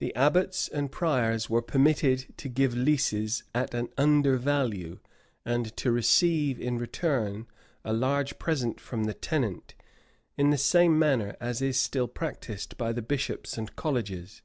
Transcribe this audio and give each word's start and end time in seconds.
The 0.00 0.14
abbots 0.14 0.68
and 0.68 0.92
priors 0.92 1.48
were 1.48 1.62
permitted 1.62 2.36
to 2.36 2.50
give 2.50 2.74
leases 2.76 3.42
at 3.54 3.72
an 3.72 3.88
under 3.96 4.36
value, 4.36 4.98
and 5.46 5.74
to 5.78 5.90
receive 5.90 6.60
in 6.60 6.76
return 6.76 7.46
a 7.82 7.94
large 7.94 8.38
present 8.38 8.78
from 8.78 9.04
the 9.04 9.14
tenant, 9.14 9.74
in 10.36 10.50
the 10.50 10.58
same 10.58 10.98
manner 10.98 11.38
as 11.40 11.62
is 11.62 11.80
still 11.80 12.06
practised 12.06 12.76
by 12.76 12.92
the 12.92 13.00
bishops 13.00 13.56
and 13.56 13.74
colleges. 13.76 14.42